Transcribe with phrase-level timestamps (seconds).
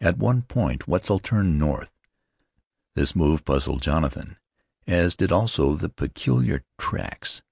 [0.00, 1.90] At one point Wetzel turned north.
[2.94, 4.36] This move puzzled Jonathan,
[4.86, 7.42] as did also the peculiar tracks.